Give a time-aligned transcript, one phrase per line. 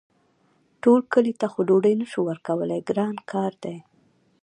[0.81, 3.77] ټول کلي ته خو ډوډۍ نه شو ورکولی ګران کار دی.